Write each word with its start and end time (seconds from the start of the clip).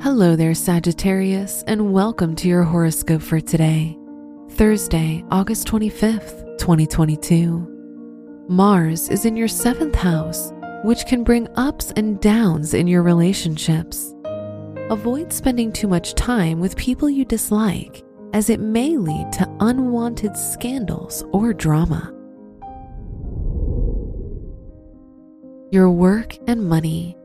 Hello 0.00 0.36
there, 0.36 0.54
Sagittarius, 0.54 1.64
and 1.66 1.92
welcome 1.92 2.36
to 2.36 2.46
your 2.46 2.62
horoscope 2.62 3.20
for 3.20 3.40
today, 3.40 3.98
Thursday, 4.50 5.24
August 5.32 5.66
25th, 5.66 6.56
2022. 6.56 8.46
Mars 8.48 9.08
is 9.08 9.24
in 9.24 9.36
your 9.36 9.48
seventh 9.48 9.96
house, 9.96 10.52
which 10.84 11.04
can 11.06 11.24
bring 11.24 11.48
ups 11.56 11.92
and 11.96 12.20
downs 12.20 12.74
in 12.74 12.86
your 12.86 13.02
relationships. 13.02 14.14
Avoid 14.88 15.32
spending 15.32 15.72
too 15.72 15.88
much 15.88 16.14
time 16.14 16.60
with 16.60 16.76
people 16.76 17.10
you 17.10 17.24
dislike, 17.24 18.04
as 18.32 18.50
it 18.50 18.60
may 18.60 18.96
lead 18.96 19.32
to 19.32 19.56
unwanted 19.58 20.36
scandals 20.36 21.24
or 21.32 21.52
drama. 21.52 22.14
Your 25.72 25.90
work 25.90 26.38
and 26.46 26.68
money. 26.68 27.17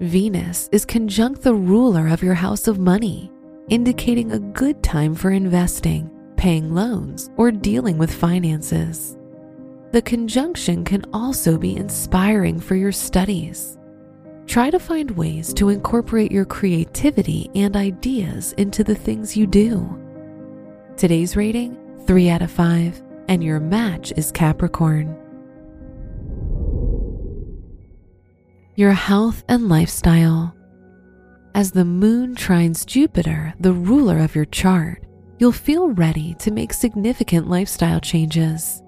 Venus 0.00 0.68
is 0.72 0.84
conjunct 0.84 1.42
the 1.42 1.54
ruler 1.54 2.08
of 2.08 2.22
your 2.22 2.34
house 2.34 2.66
of 2.66 2.80
money, 2.80 3.30
indicating 3.68 4.32
a 4.32 4.40
good 4.40 4.82
time 4.82 5.14
for 5.14 5.30
investing, 5.30 6.10
paying 6.36 6.74
loans, 6.74 7.30
or 7.36 7.52
dealing 7.52 7.96
with 7.96 8.12
finances. 8.12 9.16
The 9.92 10.02
conjunction 10.02 10.84
can 10.84 11.04
also 11.12 11.56
be 11.56 11.76
inspiring 11.76 12.58
for 12.58 12.74
your 12.74 12.90
studies. 12.90 13.78
Try 14.46 14.68
to 14.70 14.80
find 14.80 15.12
ways 15.12 15.54
to 15.54 15.68
incorporate 15.68 16.32
your 16.32 16.44
creativity 16.44 17.48
and 17.54 17.76
ideas 17.76 18.52
into 18.54 18.82
the 18.82 18.96
things 18.96 19.36
you 19.36 19.46
do. 19.46 19.96
Today's 20.96 21.36
rating 21.36 21.78
3 22.04 22.30
out 22.30 22.42
of 22.42 22.50
5, 22.50 23.00
and 23.28 23.44
your 23.44 23.60
match 23.60 24.12
is 24.16 24.32
Capricorn. 24.32 25.23
Your 28.76 28.92
health 28.92 29.44
and 29.48 29.68
lifestyle. 29.68 30.52
As 31.54 31.70
the 31.70 31.84
moon 31.84 32.34
trines 32.34 32.84
Jupiter, 32.84 33.54
the 33.60 33.72
ruler 33.72 34.18
of 34.18 34.34
your 34.34 34.46
chart, 34.46 35.04
you'll 35.38 35.52
feel 35.52 35.90
ready 35.90 36.34
to 36.40 36.50
make 36.50 36.72
significant 36.72 37.48
lifestyle 37.48 38.00
changes. 38.00 38.82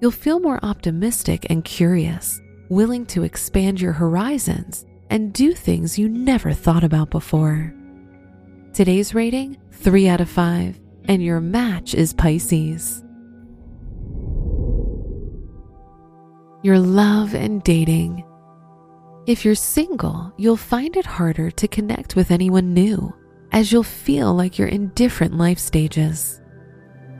You'll 0.00 0.12
feel 0.12 0.38
more 0.38 0.60
optimistic 0.62 1.48
and 1.50 1.64
curious, 1.64 2.40
willing 2.68 3.06
to 3.06 3.24
expand 3.24 3.80
your 3.80 3.92
horizons 3.92 4.86
and 5.10 5.32
do 5.32 5.52
things 5.52 5.98
you 5.98 6.08
never 6.08 6.52
thought 6.52 6.84
about 6.84 7.10
before. 7.10 7.74
Today's 8.72 9.16
rating 9.16 9.56
3 9.72 10.06
out 10.06 10.20
of 10.20 10.28
5, 10.28 10.78
and 11.06 11.24
your 11.24 11.40
match 11.40 11.92
is 11.92 12.12
Pisces. 12.12 13.02
Your 16.62 16.78
love 16.78 17.34
and 17.34 17.64
dating. 17.64 18.24
If 19.28 19.44
you're 19.44 19.54
single, 19.54 20.32
you'll 20.38 20.56
find 20.56 20.96
it 20.96 21.04
harder 21.04 21.50
to 21.50 21.68
connect 21.68 22.16
with 22.16 22.30
anyone 22.30 22.72
new, 22.72 23.14
as 23.52 23.70
you'll 23.70 23.82
feel 23.82 24.32
like 24.32 24.58
you're 24.58 24.68
in 24.68 24.88
different 24.94 25.36
life 25.36 25.58
stages. 25.58 26.40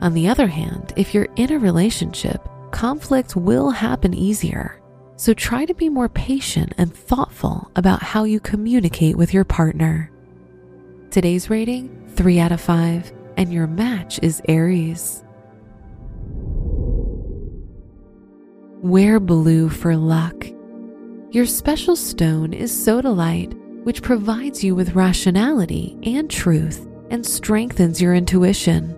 On 0.01 0.15
the 0.15 0.27
other 0.27 0.47
hand, 0.47 0.91
if 0.95 1.13
you're 1.13 1.27
in 1.35 1.51
a 1.51 1.59
relationship, 1.59 2.49
conflict 2.71 3.35
will 3.35 3.69
happen 3.69 4.15
easier. 4.15 4.81
So 5.17 5.35
try 5.35 5.65
to 5.65 5.75
be 5.75 5.87
more 5.87 6.09
patient 6.09 6.73
and 6.79 6.91
thoughtful 6.91 7.69
about 7.75 8.01
how 8.01 8.23
you 8.23 8.39
communicate 8.39 9.15
with 9.15 9.31
your 9.31 9.45
partner. 9.45 10.11
Today's 11.11 11.51
rating 11.51 12.07
3 12.15 12.39
out 12.39 12.51
of 12.51 12.59
5, 12.59 13.13
and 13.37 13.53
your 13.53 13.67
match 13.67 14.19
is 14.23 14.41
Aries. 14.47 15.23
Wear 18.81 19.19
blue 19.19 19.69
for 19.69 19.95
luck. 19.95 20.47
Your 21.31 21.45
special 21.45 21.95
stone 21.95 22.53
is 22.53 22.71
sodalite, 22.71 23.53
which 23.83 24.01
provides 24.01 24.63
you 24.63 24.73
with 24.73 24.95
rationality 24.95 25.95
and 26.01 26.27
truth 26.27 26.87
and 27.11 27.23
strengthens 27.23 28.01
your 28.01 28.15
intuition. 28.15 28.95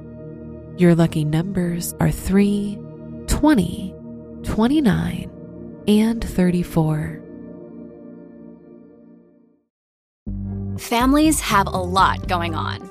Your 0.77 0.95
lucky 0.95 1.25
numbers 1.25 1.93
are 1.99 2.09
3, 2.09 2.79
20, 3.27 3.93
29, 4.43 5.31
and 5.89 6.23
34. 6.23 7.21
Families 10.77 11.41
have 11.41 11.67
a 11.67 11.71
lot 11.71 12.29
going 12.29 12.55
on. 12.55 12.90